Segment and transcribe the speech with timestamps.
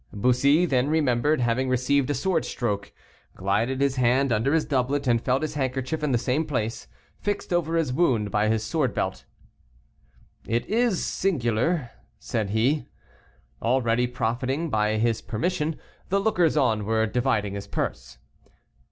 [0.11, 2.91] Bussy then remembered having received a sword stroke,
[3.35, 6.87] glided his hand under his doublet, and felt his handkerchief in the same place,
[7.19, 9.25] fixed over his wound by his sword belt.
[10.47, 12.87] "It is singular," said he.
[13.61, 15.75] Already profiting by his permission,
[16.09, 18.17] the lookers on were dividing his purse.